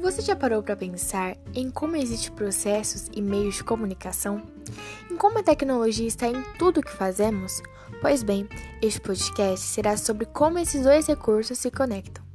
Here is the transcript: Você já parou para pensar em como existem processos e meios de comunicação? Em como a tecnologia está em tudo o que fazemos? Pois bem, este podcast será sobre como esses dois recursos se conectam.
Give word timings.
Você 0.00 0.22
já 0.22 0.36
parou 0.36 0.62
para 0.62 0.76
pensar 0.76 1.36
em 1.52 1.70
como 1.70 1.96
existem 1.96 2.32
processos 2.32 3.08
e 3.12 3.20
meios 3.20 3.56
de 3.56 3.64
comunicação? 3.64 4.40
Em 5.10 5.16
como 5.16 5.40
a 5.40 5.42
tecnologia 5.42 6.06
está 6.06 6.28
em 6.28 6.40
tudo 6.56 6.78
o 6.78 6.82
que 6.82 6.92
fazemos? 6.92 7.60
Pois 8.00 8.22
bem, 8.22 8.48
este 8.80 9.00
podcast 9.00 9.66
será 9.66 9.96
sobre 9.96 10.26
como 10.26 10.58
esses 10.60 10.84
dois 10.84 11.06
recursos 11.08 11.58
se 11.58 11.70
conectam. 11.70 12.27